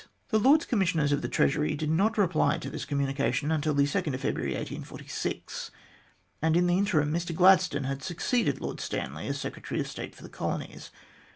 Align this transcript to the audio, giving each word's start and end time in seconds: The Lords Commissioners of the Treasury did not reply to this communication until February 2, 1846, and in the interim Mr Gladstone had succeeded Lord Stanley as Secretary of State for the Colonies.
The 0.29 0.39
Lords 0.39 0.65
Commissioners 0.65 1.11
of 1.11 1.21
the 1.21 1.27
Treasury 1.29 1.75
did 1.75 1.91
not 1.91 2.17
reply 2.17 2.57
to 2.57 2.71
this 2.71 2.85
communication 2.85 3.51
until 3.51 3.73
February 3.75 3.85
2, 3.85 4.07
1846, 4.09 5.69
and 6.41 6.57
in 6.57 6.65
the 6.65 6.75
interim 6.75 7.13
Mr 7.13 7.35
Gladstone 7.35 7.83
had 7.83 8.01
succeeded 8.01 8.59
Lord 8.59 8.79
Stanley 8.79 9.27
as 9.27 9.39
Secretary 9.39 9.79
of 9.79 9.87
State 9.87 10.15
for 10.15 10.23
the 10.23 10.27
Colonies. 10.29 10.89